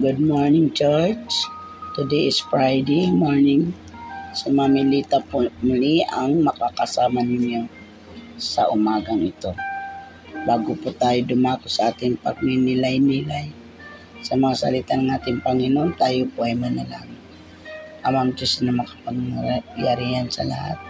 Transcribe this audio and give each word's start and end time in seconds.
Good 0.00 0.16
morning, 0.16 0.72
church. 0.72 1.28
Today 1.92 2.32
is 2.32 2.40
Friday 2.48 3.12
morning. 3.12 3.76
Si 4.32 4.48
Mami 4.48 5.04
po 5.28 5.44
muli 5.60 6.00
ang 6.08 6.40
makakasama 6.40 7.20
ninyo 7.20 7.68
sa 8.40 8.72
umagang 8.72 9.20
ito. 9.20 9.52
Bago 10.48 10.72
po 10.80 10.96
tayo 10.96 11.20
dumako 11.28 11.68
sa 11.68 11.92
ating 11.92 12.16
pagninilay-nilay 12.16 13.52
sa 14.24 14.40
mga 14.40 14.54
salita 14.56 14.96
ng 14.96 15.12
ating 15.20 15.44
Panginoon, 15.44 15.92
tayo 16.00 16.24
po 16.32 16.48
ay 16.48 16.56
manalangin. 16.56 17.20
Amang 18.00 18.32
Diyos 18.32 18.56
na 18.64 18.72
makapangyarihan 18.72 20.32
sa 20.32 20.48
lahat. 20.48 20.80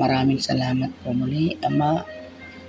Maraming 0.00 0.40
salamat 0.40 0.88
po 1.04 1.12
muli, 1.12 1.60
Ama, 1.60 2.08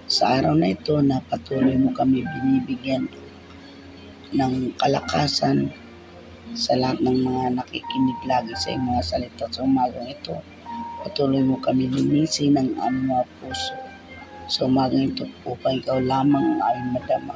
sa 0.03 0.35
araw 0.35 0.51
na 0.51 0.75
ito 0.75 0.99
na 0.99 1.23
patuloy 1.23 1.79
mo 1.79 1.95
kami 1.95 2.27
binibigyan 2.27 3.07
ng 4.31 4.75
kalakasan 4.79 5.71
sa 6.51 6.75
lahat 6.75 6.99
ng 6.99 7.23
mga 7.23 7.43
nakikinig 7.59 8.19
lagi 8.27 8.51
sa 8.55 8.75
iyong 8.75 8.87
mga 8.91 9.03
salita 9.03 9.45
sa 9.47 9.63
umagang 9.63 10.07
ito. 10.07 10.35
Patuloy 11.03 11.43
mo 11.43 11.55
kami 11.59 11.87
linisin 11.87 12.59
ng 12.59 12.75
aming 12.79 13.07
mga 13.11 13.25
puso 13.39 13.75
sa 14.51 14.67
umagang 14.67 15.15
ito 15.15 15.23
upang 15.47 15.79
ikaw 15.79 15.99
lamang 15.99 16.59
ang 16.59 16.61
aming 16.63 16.91
madama 16.99 17.35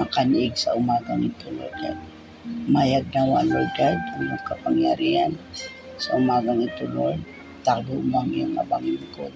makaniig 0.00 0.56
sa 0.56 0.72
umagang 0.72 1.28
ito, 1.28 1.52
Lord 1.52 1.74
God. 1.76 1.98
Mayag 2.72 3.12
nawa, 3.12 3.44
Lord 3.44 3.68
God, 3.76 4.00
ang 4.00 4.20
iyong 4.24 4.44
kapangyarihan 4.48 5.32
sa 6.00 6.16
umagang 6.16 6.64
ito, 6.64 6.88
Lord. 6.88 7.20
Takbo 7.60 8.00
mo 8.00 8.24
ang 8.24 8.32
iyong 8.32 8.56
abang 8.56 8.80
lingkod 8.80 9.32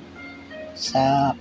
sa, 0.72 1.36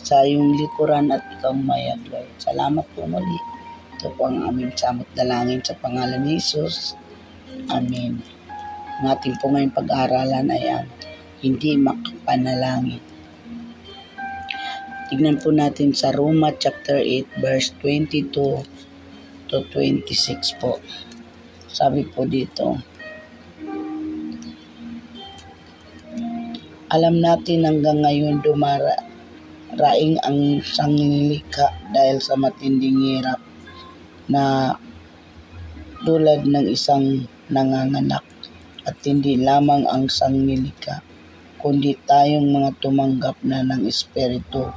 sa 0.00 0.16
iyong 0.24 0.56
likuran 0.56 1.12
at 1.12 1.20
ikaw 1.36 1.52
mayag, 1.52 2.00
Lord. 2.08 2.28
Salamat 2.40 2.88
po 2.96 3.04
muli 3.04 3.57
ito 3.98 4.14
po 4.14 4.30
ang 4.30 4.46
aming 4.46 4.70
samot 4.78 5.10
dalangin 5.18 5.58
sa 5.58 5.74
pangalan 5.74 6.22
ni 6.22 6.38
Jesus. 6.38 6.94
Amen. 7.66 8.22
Ang 9.02 9.10
ating 9.10 9.34
po 9.42 9.50
ngayong 9.50 9.74
pag-aaralan 9.74 10.54
ay 10.54 10.70
ang 10.70 10.86
hindi 11.42 11.74
makapanalangin. 11.74 13.02
Tignan 15.10 15.42
po 15.42 15.50
natin 15.50 15.98
sa 15.98 16.14
Roma 16.14 16.54
chapter 16.54 17.02
8 17.02 17.42
verse 17.42 17.74
22 17.82 18.30
to 19.50 19.56
26 19.74 20.62
po. 20.62 20.78
Sabi 21.66 22.06
po 22.06 22.22
dito, 22.22 22.78
Alam 26.94 27.18
natin 27.18 27.66
hanggang 27.66 28.06
ngayon 28.06 28.46
dumara 28.46 28.94
raing 29.74 30.22
ang 30.22 30.62
sanglilika 30.62 31.74
dahil 31.90 32.22
sa 32.22 32.38
matinding 32.38 33.02
hirap 33.02 33.47
na 34.28 34.76
tulad 36.04 36.44
ng 36.44 36.68
isang 36.68 37.26
nanganganak 37.48 38.24
at 38.84 38.96
hindi 39.04 39.40
lamang 39.40 39.84
ang 39.88 40.08
sanglilika, 40.08 41.00
kundi 41.60 41.96
tayong 42.06 42.48
mga 42.48 42.70
tumanggap 42.80 43.36
na 43.44 43.64
ng 43.64 43.88
Espiritu 43.88 44.68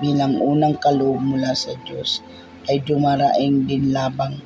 bilang 0.00 0.36
unang 0.36 0.76
kaloob 0.76 1.20
mula 1.20 1.56
sa 1.56 1.72
Diyos 1.88 2.20
ay 2.68 2.82
dumaraing 2.84 3.64
din 3.64 3.94
labang 3.94 4.36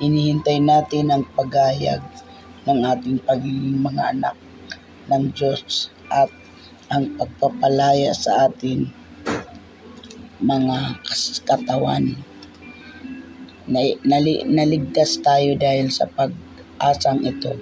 inihintay 0.00 0.60
natin 0.60 1.12
ang 1.12 1.24
paghayag 1.36 2.00
ng 2.64 2.80
ating 2.84 3.20
pagiging 3.24 3.80
mga 3.80 4.16
anak 4.16 4.36
ng 5.08 5.32
Diyos 5.32 5.88
at 6.12 6.28
ang 6.90 7.14
pagpapalaya 7.16 8.10
sa 8.16 8.50
atin 8.50 8.90
mga 10.40 11.00
katawan 11.44 12.16
nali, 13.70 14.42
naligtas 14.44 15.22
tayo 15.22 15.54
dahil 15.54 15.88
sa 15.94 16.10
pag-asang 16.10 17.22
ito. 17.22 17.54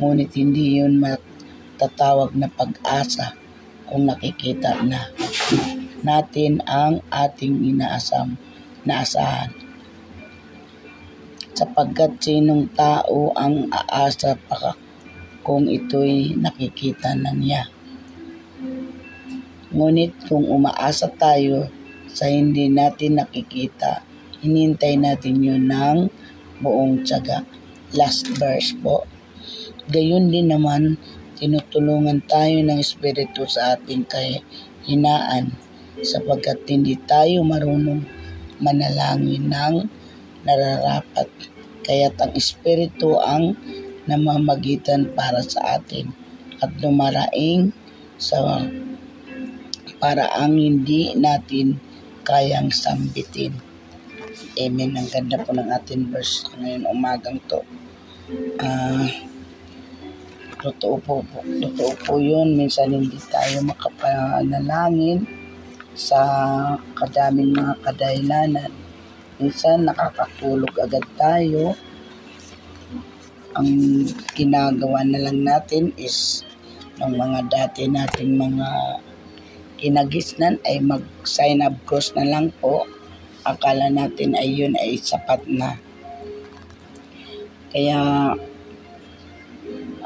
Ngunit 0.00 0.32
hindi 0.34 0.80
yun 0.80 0.98
matatawag 0.98 2.32
na 2.34 2.48
pag-asa 2.48 3.36
kung 3.86 4.08
nakikita 4.08 4.80
na 4.82 5.12
natin 6.02 6.64
ang 6.66 7.04
ating 7.12 7.62
inaasam 7.62 8.34
na 8.82 9.06
asahan. 9.06 9.52
Sapagkat 11.52 12.18
sinong 12.18 12.72
tao 12.74 13.30
ang 13.38 13.70
aasa 13.70 14.34
pa 14.34 14.74
kung 15.46 15.68
ito'y 15.70 16.34
nakikita 16.34 17.14
na 17.14 17.30
niya. 17.30 17.68
Ngunit 19.70 20.26
kung 20.26 20.48
umaasa 20.48 21.12
tayo 21.12 21.70
sa 22.10 22.28
hindi 22.28 22.68
natin 22.68 23.20
nakikita, 23.20 24.04
hinintay 24.42 24.98
natin 24.98 25.38
yun 25.38 25.70
ng 25.70 26.10
buong 26.58 27.06
tsaga. 27.06 27.46
Last 27.94 28.26
verse 28.36 28.74
po. 28.82 29.06
Gayun 29.88 30.34
din 30.34 30.50
naman, 30.50 30.98
tinutulungan 31.38 32.22
tayo 32.26 32.58
ng 32.62 32.78
Espiritu 32.78 33.46
sa 33.46 33.78
ating 33.78 34.06
kahinaan 34.06 35.54
sapagkat 36.02 36.66
hindi 36.66 36.98
tayo 37.06 37.46
marunong 37.46 38.02
manalangin 38.58 39.50
ng 39.50 39.74
nararapat. 40.42 41.30
Kaya't 41.82 42.18
ang 42.18 42.32
Espiritu 42.34 43.18
ang 43.18 43.58
namamagitan 44.06 45.10
para 45.14 45.42
sa 45.42 45.78
atin 45.78 46.10
at 46.62 46.70
dumaraing 46.78 47.74
sa 48.18 48.62
paraang 49.98 50.58
hindi 50.58 51.14
natin 51.14 51.78
kayang 52.22 52.70
sambitin. 52.70 53.71
Amen. 54.60 54.92
Ang 54.98 55.08
ganda 55.08 55.40
po 55.40 55.56
ng 55.56 55.70
ating 55.72 56.12
verse 56.12 56.44
ngayon 56.60 56.84
umagang 56.90 57.40
to. 57.48 57.64
Uh, 58.60 59.08
totoo 60.60 60.96
po, 61.00 61.14
po. 61.24 61.40
Totoo 61.40 61.92
po 62.04 62.12
yun. 62.20 62.54
Minsan 62.54 62.92
hindi 62.92 63.18
tayo 63.32 63.64
makapanalangin 63.64 65.24
sa 65.96 66.20
kadaming 66.98 67.56
mga 67.56 67.74
kadahilanan. 67.84 68.70
Minsan 69.40 69.88
nakakatulog 69.88 70.72
agad 70.78 71.04
tayo. 71.16 71.74
Ang 73.56 74.04
ginagawa 74.32 75.04
na 75.04 75.28
lang 75.28 75.44
natin 75.44 75.92
is 76.00 76.46
ng 77.00 77.16
mga 77.16 77.38
dati 77.48 77.88
nating 77.88 78.36
mga 78.36 78.68
kinagisnan 79.82 80.62
ay 80.62 80.78
mag-sign 80.78 81.58
up 81.64 81.74
cross 81.84 82.14
na 82.14 82.22
lang 82.22 82.54
po 82.62 82.86
akala 83.42 83.90
natin 83.90 84.34
ay 84.38 84.48
yun 84.50 84.74
ay 84.78 84.98
sapat 84.98 85.42
na. 85.50 85.78
Kaya 87.74 88.32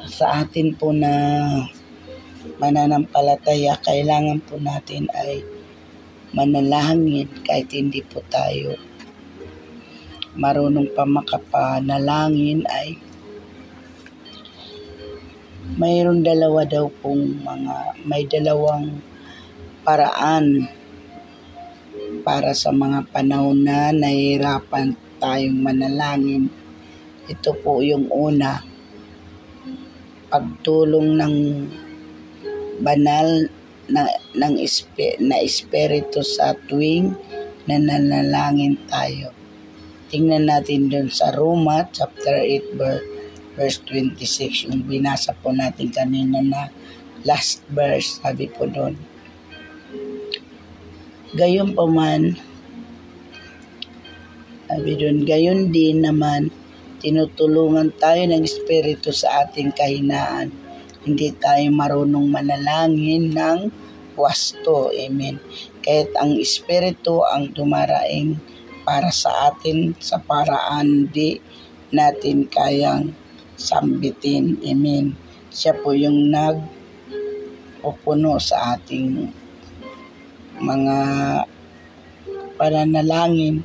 sa 0.06 0.46
atin 0.46 0.76
po 0.76 0.94
na 0.94 1.12
mananampalataya, 2.62 3.76
kailangan 3.82 4.40
po 4.44 4.56
natin 4.56 5.10
ay 5.12 5.42
manalangin 6.36 7.30
kahit 7.46 7.70
hindi 7.72 8.04
po 8.04 8.20
tayo 8.28 8.76
marunong 10.36 10.92
pa 10.92 11.08
makapanalangin 11.08 12.60
ay 12.68 13.00
mayroon 15.80 16.20
dalawa 16.20 16.68
daw 16.68 16.92
pong 17.00 17.40
mga 17.40 17.76
may 18.04 18.28
dalawang 18.28 19.00
paraan 19.80 20.68
para 22.26 22.50
sa 22.58 22.74
mga 22.74 23.06
panahon 23.14 23.62
na 23.62 23.94
nahihirapan 23.94 24.98
tayong 25.22 25.62
manalangin. 25.62 26.50
Ito 27.30 27.54
po 27.62 27.86
yung 27.86 28.10
una, 28.10 28.66
pagtulong 30.26 31.14
ng 31.22 31.36
banal 32.82 33.46
na, 33.86 34.10
ng 34.34 34.54
na 35.22 35.36
espiritu 35.38 36.26
sa 36.26 36.58
tuwing 36.66 37.14
nananalangin 37.70 38.74
tayo. 38.90 39.30
Tingnan 40.10 40.50
natin 40.50 40.90
dun 40.90 41.06
sa 41.06 41.30
Roma 41.30 41.86
chapter 41.94 42.42
8 42.42 42.74
verse 43.54 43.78
26 43.86 44.68
yung 44.74 44.82
binasa 44.82 45.30
po 45.32 45.54
natin 45.54 45.94
kanina 45.94 46.42
na 46.42 46.68
last 47.24 47.64
verse 47.72 48.20
sabi 48.20 48.46
po 48.52 48.68
doon 48.68 49.15
Gayon 51.36 51.76
pa 51.76 51.84
man, 51.84 52.32
sabi 54.72 54.96
doon, 54.96 55.28
gayon 55.28 55.68
din 55.68 56.00
naman, 56.00 56.48
tinutulungan 57.04 57.92
tayo 58.00 58.24
ng 58.24 58.40
Espiritu 58.40 59.12
sa 59.12 59.44
ating 59.44 59.68
kahinaan. 59.76 60.48
Hindi 61.04 61.36
tayo 61.36 61.68
marunong 61.76 62.32
manalangin 62.32 63.36
ng 63.36 63.68
wasto. 64.16 64.88
Amen. 64.96 65.36
Kahit 65.84 66.16
ang 66.16 66.40
Espiritu 66.40 67.20
ang 67.20 67.52
dumaraing 67.52 68.40
para 68.88 69.12
sa 69.12 69.52
atin 69.52 69.92
sa 70.00 70.16
paraan 70.16 71.12
di 71.12 71.36
natin 71.92 72.48
kayang 72.48 73.12
sambitin. 73.60 74.56
Amen. 74.64 75.12
Siya 75.52 75.76
po 75.76 75.92
yung 75.92 76.32
nag 76.32 76.64
pupuno 77.84 78.40
sa 78.40 78.80
ating 78.80 79.44
mga 80.60 80.96
pananalangin 82.56 83.60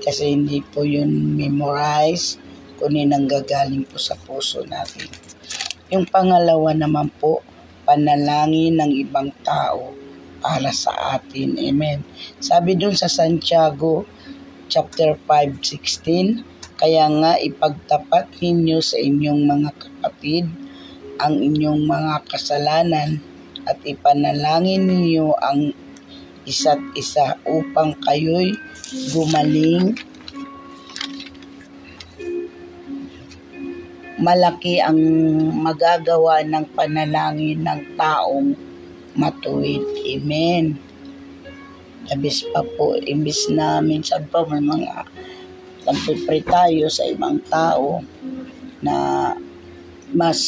kasi 0.00 0.32
hindi 0.32 0.64
po 0.64 0.80
yun 0.80 1.36
memorize 1.36 2.40
kunin 2.80 3.12
ang 3.12 3.28
gagaling 3.28 3.84
po 3.84 4.00
sa 4.00 4.16
puso 4.16 4.64
natin. 4.64 5.04
Yung 5.92 6.08
pangalawa 6.08 6.72
naman 6.72 7.12
po, 7.20 7.44
panalangin 7.84 8.80
ng 8.80 8.92
ibang 9.04 9.28
tao 9.44 9.92
para 10.40 10.72
sa 10.72 11.20
atin. 11.20 11.60
Amen. 11.60 12.00
Sabi 12.40 12.80
dun 12.80 12.96
sa 12.96 13.12
Santiago 13.12 14.08
chapter 14.72 15.20
5:16, 15.28 16.40
kaya 16.80 17.04
nga 17.20 17.36
ipagtapat 17.36 18.40
ninyo 18.40 18.80
sa 18.80 18.96
inyong 18.96 19.44
mga 19.44 19.70
kapatid 19.76 20.48
ang 21.20 21.36
inyong 21.36 21.84
mga 21.84 22.24
kasalanan 22.32 23.20
at 23.68 23.76
ipanalangin 23.84 24.88
ninyo 24.88 25.36
ang 25.36 25.76
isa't 26.50 26.82
isa 26.98 27.38
upang 27.46 27.94
kayo'y 28.02 28.58
gumaling. 29.14 29.94
Malaki 34.18 34.82
ang 34.82 34.98
magagawa 35.62 36.42
ng 36.42 36.66
panalangin 36.74 37.62
ng 37.62 37.80
taong 37.94 38.52
matuwid. 39.14 39.80
Amen. 40.10 40.76
Labis 42.10 42.42
pa 42.50 42.66
po, 42.66 42.98
imbis 42.98 43.46
na 43.54 43.78
minsan 43.78 44.26
pa 44.26 44.42
may 44.50 44.60
mga 44.60 45.06
nagpipray 45.86 46.42
tayo 46.42 46.90
sa 46.90 47.06
ibang 47.06 47.38
tao 47.46 48.02
na 48.82 48.96
mas 50.10 50.40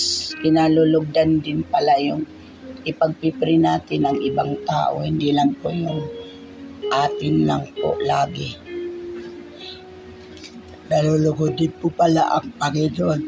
kinalulugdan 0.42 1.38
din 1.38 1.62
pala 1.62 1.94
yung 2.02 2.26
ipagpipray 2.82 3.58
natin 3.58 4.06
ng 4.06 4.18
ibang 4.26 4.58
tao, 4.66 5.02
hindi 5.02 5.30
lang 5.30 5.54
po 5.58 5.70
yung 5.70 6.02
atin 6.92 7.46
lang 7.48 7.64
po 7.78 7.96
lagi. 8.02 8.52
Nalulugod 10.92 11.56
din 11.56 11.72
po 11.72 11.88
pala 11.88 12.36
ang 12.36 12.52
Panginoon 12.60 13.20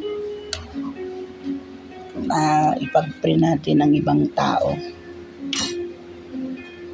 na 2.28 2.72
ipagpray 2.76 3.40
natin 3.40 3.80
ng 3.80 3.92
ibang 3.96 4.28
tao. 4.36 4.76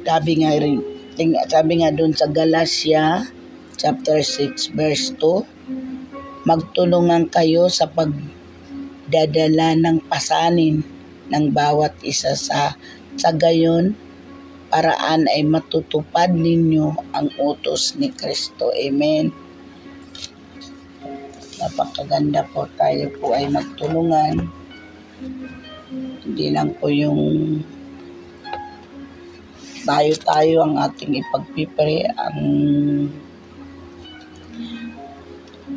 Sabi 0.07 0.43
nga 0.43 0.55
rin, 0.55 0.79
sabi 1.51 1.73
nga 1.83 1.91
doon 1.91 2.15
sa 2.15 2.31
Galatia 2.31 3.27
chapter 3.75 4.23
6 4.23 4.71
verse 4.77 5.11
2, 5.19 6.47
magtulungan 6.47 7.29
kayo 7.29 7.67
sa 7.67 7.85
pagdadala 7.91 9.77
ng 9.77 9.97
pasanin 10.07 11.00
ng 11.31 11.45
bawat 11.55 11.95
isa 12.03 12.35
sa 12.35 12.75
sa 13.15 13.31
gayon 13.31 13.95
paraan 14.71 15.27
ay 15.27 15.43
matutupad 15.43 16.31
ninyo 16.31 16.95
ang 17.11 17.27
utos 17.43 17.99
ni 17.99 18.07
Kristo. 18.07 18.71
Amen. 18.71 19.27
Napakaganda 21.59 22.47
po 22.55 22.65
tayo 22.79 23.11
po 23.19 23.35
ay 23.35 23.51
magtulungan. 23.51 24.47
Hindi 26.23 26.47
lang 26.55 26.71
po 26.79 26.87
yung 26.87 27.59
tayo-tayo 29.83 30.63
ang 30.63 30.79
ating 30.79 31.19
ipagpipre 31.19 32.05
ang 32.15 32.39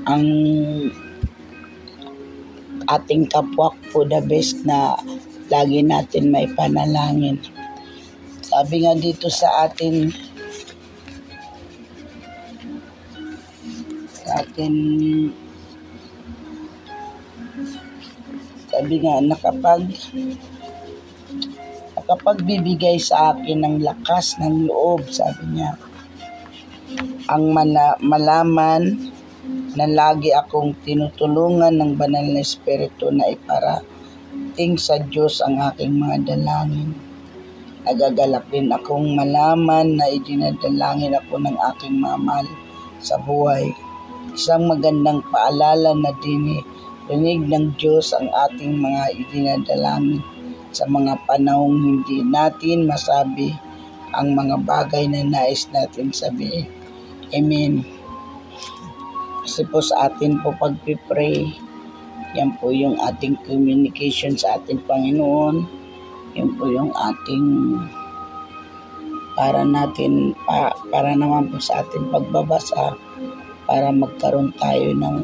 ang 0.05 0.25
ating 2.85 3.25
kapwa 3.33 3.73
po 3.89 4.05
the 4.05 4.21
best 4.29 4.61
na 4.69 4.93
lagi 5.51 5.81
natin 5.85 6.33
may 6.33 6.49
panalangin. 6.53 7.37
Sabi 8.45 8.85
nga 8.85 8.95
dito 8.97 9.29
sa 9.29 9.69
atin 9.69 10.09
sa 14.15 14.41
atin 14.41 14.75
sabi 18.71 18.95
nga 19.05 19.23
nakapag 19.23 19.85
nakapagbibigay 22.05 23.01
sa 23.01 23.33
akin 23.33 23.65
ng 23.65 23.77
lakas 23.81 24.37
ng 24.37 24.69
loob, 24.69 25.09
sabi 25.09 25.57
niya. 25.57 25.73
Ang 27.33 27.57
mala- 27.57 27.97
malaman 28.05 29.09
na 29.73 29.89
lagi 29.89 30.29
akong 30.37 30.77
tinutulungan 30.85 31.73
ng 31.73 31.97
banal 31.97 32.29
na 32.29 32.45
espiritu 32.45 33.09
na 33.09 33.25
iparating 34.35 34.75
sa 34.79 34.99
Diyos 34.99 35.39
ang 35.43 35.63
aking 35.63 35.95
mga 35.99 36.35
dalangin. 36.35 36.91
Nagagalak 37.85 38.49
din 38.51 38.73
akong 38.73 39.15
malaman 39.15 39.99
na 39.99 40.09
idinadalangin 40.09 41.15
ako 41.15 41.39
ng 41.39 41.57
aking 41.75 42.01
mamahal 42.01 42.49
sa 42.99 43.21
buhay. 43.21 43.71
Isang 44.35 44.67
magandang 44.67 45.21
paalala 45.31 45.93
na 45.95 46.11
din 46.25 46.59
rinig 47.07 47.45
ng 47.47 47.77
Diyos 47.77 48.17
ang 48.17 48.33
ating 48.33 48.81
mga 48.81 49.03
idinadalangin 49.21 50.25
sa 50.75 50.89
mga 50.89 51.21
panahong 51.29 51.77
hindi 51.77 52.25
natin 52.25 52.89
masabi 52.89 53.53
ang 54.17 54.33
mga 54.33 54.65
bagay 54.65 55.05
na 55.11 55.23
nais 55.23 55.69
natin 55.71 56.11
sabihin. 56.11 56.67
Amen. 57.35 57.85
Kasi 59.45 59.67
po 59.69 59.85
sa 59.85 60.09
atin 60.09 60.41
po 60.41 60.57
pagpipray, 60.57 61.53
yan 62.35 62.59
po 62.59 62.75
yung 62.75 62.99
ating 62.99 63.39
communication 63.47 64.35
sa 64.35 64.59
ating 64.59 64.83
Panginoon. 64.91 65.63
Yan 66.35 66.51
po 66.59 66.67
yung 66.67 66.91
ating 66.91 67.47
para 69.39 69.63
natin, 69.67 70.35
pa, 70.47 70.75
para 70.91 71.15
naman 71.15 71.51
po 71.51 71.59
sa 71.59 71.83
ating 71.83 72.11
pagbabasa, 72.11 72.95
para 73.67 73.91
magkaroon 73.95 74.51
tayo 74.59 74.95
ng 74.95 75.17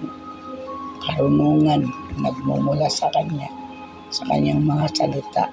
karunungan 1.02 1.86
nagmumula 2.18 2.86
sa 2.90 3.10
Kanya 3.14 3.60
sa 4.10 4.26
kanyang 4.26 4.66
mga 4.66 4.86
salita 4.90 5.46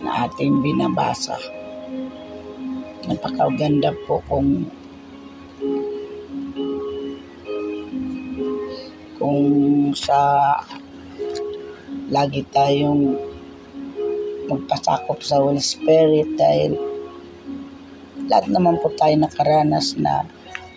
na 0.00 0.24
ating 0.24 0.64
binabasa. 0.64 1.36
Napakaganda 3.04 3.92
po 4.08 4.24
kung 4.24 4.64
kung 9.26 9.90
sa 9.90 10.54
lagi 12.14 12.46
tayong 12.54 13.18
magpasakop 14.46 15.18
sa 15.18 15.42
Holy 15.42 15.58
Spirit 15.58 16.38
dahil 16.38 16.78
lahat 18.30 18.46
naman 18.54 18.78
po 18.78 18.94
tayo 18.94 19.18
nakaranas 19.18 19.98
na 19.98 20.22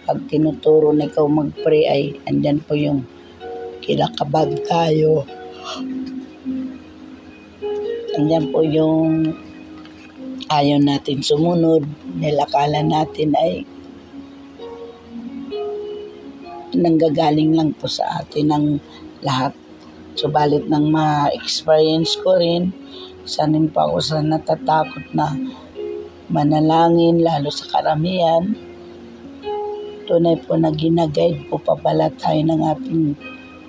pag 0.09 0.17
tinuturo 0.33 0.89
na 0.97 1.05
ikaw 1.05 1.29
mag-pray 1.29 1.85
ay 1.85 2.01
andyan 2.25 2.57
po 2.65 2.73
yung 2.73 3.05
kinakabag 3.85 4.57
tayo. 4.65 5.29
Andyan 8.17 8.49
po 8.49 8.65
yung 8.65 9.37
ayaw 10.49 10.81
natin 10.81 11.21
sumunod, 11.21 11.85
nilakala 12.17 12.81
natin 12.81 13.29
ay 13.37 13.61
nanggagaling 16.75 17.55
lang 17.55 17.71
po 17.77 17.89
sa 17.89 18.21
atin 18.21 18.47
ang 18.49 18.67
lahat. 19.25 19.53
Subalit 20.19 20.67
nang 20.67 20.91
ma-experience 20.91 22.19
ko 22.19 22.35
rin, 22.35 22.75
sanin 23.23 23.71
pa 23.71 23.87
ako 23.87 23.97
sa 24.03 24.19
natatakot 24.19 25.05
na 25.15 25.31
manalangin, 26.27 27.23
lalo 27.23 27.47
sa 27.49 27.69
karamihan, 27.71 28.43
tunay 30.09 30.35
po 30.41 30.57
na 30.57 30.73
ginaguide 30.73 31.45
po 31.47 31.61
pa 31.61 31.77
pala 31.77 32.09
tayo 32.17 32.41
ng 32.41 32.61
ating 32.65 33.03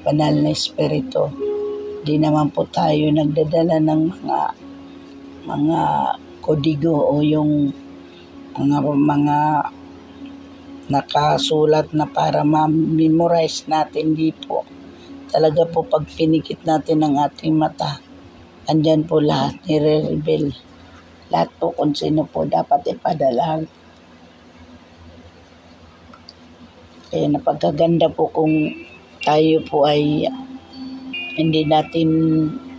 banal 0.01 0.33
na 0.33 0.51
espiritu 0.51 1.29
Di 2.01 2.17
naman 2.17 2.49
po 2.49 2.65
tayo 2.65 3.13
nagdadala 3.13 3.77
ng 3.77 4.03
mga 4.09 4.41
mga 5.45 5.81
kodigo 6.41 6.97
o 6.97 7.21
yung 7.21 7.77
mga 8.57 8.81
mga 8.81 9.39
nakasulat 10.91 11.95
na 11.95 12.05
para 12.11 12.43
ma-memorize 12.43 13.71
natin 13.71 14.19
di 14.19 14.35
po. 14.35 14.67
Talaga 15.31 15.63
po 15.71 15.87
pag 15.87 16.05
pinikit 16.11 16.67
natin 16.67 17.07
ang 17.07 17.15
ating 17.23 17.55
mata, 17.55 18.03
andyan 18.67 19.07
po 19.07 19.23
lahat, 19.23 19.63
nire-reveal. 19.71 20.51
Lahat 21.31 21.51
po 21.63 21.71
kung 21.71 21.95
sino 21.95 22.27
po 22.27 22.43
dapat 22.43 22.91
ipadala. 22.91 23.63
Kaya 27.11 27.27
napagkaganda 27.31 28.11
po 28.11 28.27
kung 28.35 28.75
tayo 29.23 29.63
po 29.71 29.87
ay 29.87 30.27
hindi 31.39 31.63
natin 31.63 32.11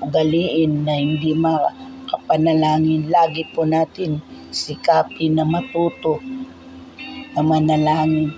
ugaliin 0.03 0.83
na 0.83 0.99
hindi 0.99 1.31
makapanalangin. 1.31 3.07
Lagi 3.07 3.47
po 3.55 3.63
natin 3.63 4.19
sikapin 4.51 5.39
na 5.39 5.47
matuto 5.47 6.19
na 7.35 7.41
manalangin 7.43 8.31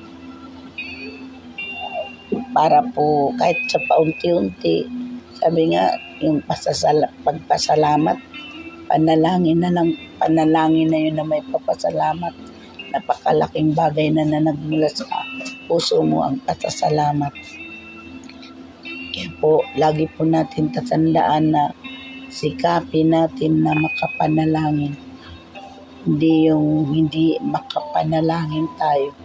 para 2.54 2.86
po 2.94 3.34
kahit 3.38 3.58
sa 3.70 3.82
paunti-unti. 3.90 4.86
Sabi 5.38 5.74
nga 5.74 5.94
yung 6.22 6.40
pasasala, 6.46 7.10
pagpasalamat 7.26 8.34
panalangin 8.94 9.58
na 9.58 9.74
lang 9.74 9.96
panalangin 10.22 10.94
na 10.94 11.00
yun 11.02 11.16
na 11.18 11.26
may 11.26 11.42
papasalamat. 11.50 12.30
Napakalaking 12.94 13.74
bagay 13.74 14.14
na 14.14 14.22
na 14.22 14.38
nagmula 14.38 14.86
sa 14.86 15.26
puso 15.66 16.06
mo 16.06 16.22
ang 16.22 16.38
pasasalamat. 16.46 17.34
Kaya 19.14 19.30
po, 19.42 19.66
lagi 19.78 20.06
po 20.14 20.26
natin 20.26 20.70
tatandaan 20.70 21.54
na 21.54 21.74
sikapin 22.30 23.14
natin 23.14 23.66
na 23.66 23.74
makapanalangin. 23.74 24.94
Hindi 26.04 26.52
yung 26.52 26.92
hindi 26.92 27.40
makapanalangin 27.40 28.68
tayo. 28.76 29.16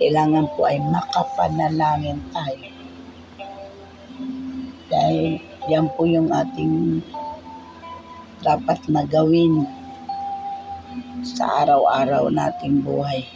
Kailangan 0.00 0.48
po 0.56 0.64
ay 0.64 0.80
makapanalangin 0.80 2.24
tayo. 2.32 2.68
Dahil 4.88 5.36
yan 5.68 5.92
po 5.92 6.08
yung 6.08 6.32
ating 6.32 7.04
dapat 8.40 8.80
na 8.88 9.04
gawin 9.04 9.68
sa 11.20 11.68
araw-araw 11.68 12.32
nating 12.32 12.80
buhay. 12.80 13.28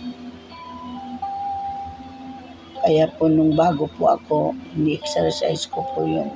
Kaya 2.80 3.12
po 3.12 3.28
nung 3.28 3.52
bago 3.52 3.92
po 3.92 4.16
ako, 4.16 4.56
ni-exercise 4.72 5.68
ko 5.68 5.84
po 5.92 6.00
yung, 6.00 6.32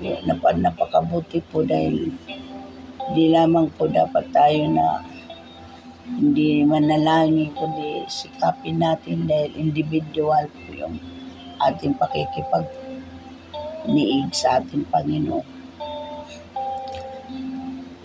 yung 0.00 0.24
nap 0.24 0.40
napakabuti 0.56 1.44
po 1.52 1.60
dahil 1.60 2.16
hindi 3.06 3.24
lamang 3.28 3.68
po 3.76 3.92
dapat 3.92 4.24
tayo 4.32 4.72
na 4.72 5.04
hindi 6.06 6.62
manalangin 6.62 7.50
kundi 7.58 8.06
sikapin 8.06 8.78
natin 8.78 9.26
dahil 9.26 9.50
individual 9.58 10.46
po 10.46 10.70
yung 10.70 10.96
ating 11.66 11.98
pakikipag 11.98 12.70
niig 13.90 14.30
sa 14.30 14.62
ating 14.62 14.86
Panginoon. 14.86 15.46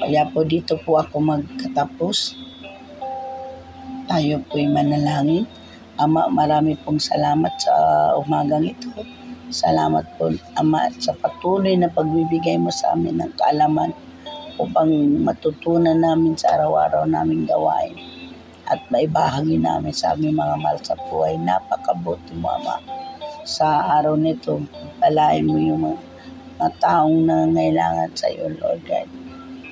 Kaya 0.02 0.26
po 0.34 0.42
dito 0.42 0.82
po 0.82 0.98
ako 0.98 1.22
magkatapos. 1.22 2.34
Tayo 4.10 4.42
po'y 4.50 4.66
manalangin 4.66 5.46
Ama, 6.02 6.34
marami 6.34 6.74
pong 6.82 6.98
salamat 6.98 7.54
sa 7.62 7.76
umagang 8.18 8.66
ito. 8.66 8.90
Salamat 9.54 10.02
po, 10.18 10.34
Ama, 10.58 10.90
sa 10.98 11.14
patuloy 11.14 11.78
na 11.78 11.94
pagbibigay 11.94 12.58
mo 12.58 12.74
sa 12.74 12.98
amin 12.98 13.22
ng 13.22 13.30
kaalaman 13.38 13.94
upang 14.60 14.92
matutunan 15.24 15.96
namin 15.96 16.36
sa 16.36 16.60
araw-araw 16.60 17.08
naming 17.08 17.48
gawain 17.48 17.96
at 18.72 18.80
maibahagi 18.88 19.60
namin 19.60 19.92
sa 19.92 20.16
aming 20.16 20.36
mga 20.36 20.56
mahal 20.64 20.80
sa 20.80 20.96
buhay. 21.12 21.36
Napakabuti 21.40 22.32
mo, 22.40 22.56
Ama. 22.56 22.80
Sa 23.44 24.00
araw 24.00 24.16
nito, 24.16 24.64
palain 25.04 25.44
mo 25.44 25.60
yung 25.60 25.82
mga, 25.84 26.00
mga 26.60 26.72
taong 26.80 27.28
nangangailangan 27.28 28.12
sa 28.16 28.28
iyo, 28.32 28.48
Lord 28.60 28.82
God. 28.88 29.10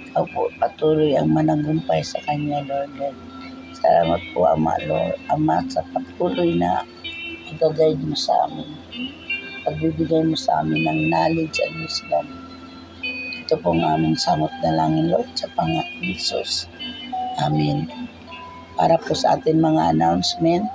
Ikaw 0.10 0.26
po, 0.36 0.52
patuloy 0.60 1.16
ang 1.16 1.32
managumpay 1.32 2.04
sa 2.04 2.20
Kanya, 2.28 2.60
Lord 2.68 2.92
God. 3.00 3.16
Salamat 3.80 4.22
po, 4.36 4.52
Ama, 4.52 4.74
Lord, 4.84 5.16
Ama, 5.32 5.64
sa 5.72 5.80
patuloy 5.96 6.60
na 6.60 6.84
pag-guide 7.56 8.04
mo 8.04 8.16
sa 8.18 8.48
amin. 8.48 8.68
Pagbibigay 9.64 10.24
mo 10.28 10.36
sa 10.36 10.60
amin 10.60 10.84
ng 10.88 11.00
knowledge 11.08 11.58
and 11.64 11.76
wisdom. 11.84 12.26
Ito 13.50 13.66
po 13.66 13.74
ang 13.74 13.82
aming 13.82 14.14
samot 14.14 14.54
na 14.62 14.78
langin, 14.78 15.10
Lord, 15.10 15.26
sa 15.34 15.50
Panginoon 15.58 16.06
Jesus. 16.06 16.70
Amen. 17.42 17.90
Para 18.78 18.94
po 19.02 19.18
sa 19.18 19.42
atin 19.42 19.58
mga 19.58 19.98
announcement, 19.98 20.70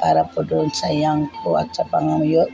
para 0.00 0.24
po 0.24 0.40
doon 0.40 0.72
sa 0.72 0.88
young 0.88 1.28
po 1.44 1.60
at 1.60 1.68
sa 1.76 1.84
pangamuyot, 1.84 2.48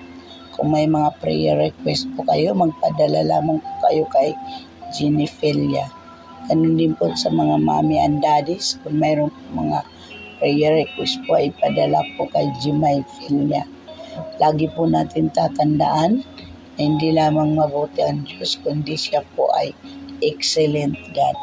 kung 0.58 0.74
may 0.74 0.90
mga 0.90 1.06
prayer 1.22 1.54
request 1.70 2.10
po 2.18 2.26
kayo, 2.26 2.50
magpadala 2.50 3.22
lamang 3.22 3.62
po 3.62 3.70
kayo 3.86 4.02
kay 4.10 4.34
Ginny 4.90 5.30
Felia. 5.30 5.86
Ganun 6.50 6.74
din 6.74 6.98
po 6.98 7.14
sa 7.14 7.30
mga 7.30 7.54
mommy 7.62 8.02
and 8.02 8.18
daddies. 8.26 8.74
Kung 8.82 8.98
mayroon 8.98 9.30
po 9.30 9.38
mga 9.54 9.86
prayer 10.42 10.82
request 10.82 11.22
po, 11.30 11.38
ay 11.38 11.54
padala 11.62 12.02
po 12.18 12.26
kay 12.34 12.50
Jimay 12.58 13.06
Filia. 13.22 13.62
Lagi 14.42 14.66
po 14.74 14.90
natin 14.90 15.30
tatandaan 15.30 16.26
na 16.74 16.80
hindi 16.82 17.14
lamang 17.14 17.54
mabuti 17.54 18.02
ang 18.02 18.26
Diyos, 18.26 18.58
kundi 18.62 18.98
siya 18.98 19.22
po 19.34 19.50
ay 19.54 19.70
excellent 20.22 20.98
God. 21.14 21.36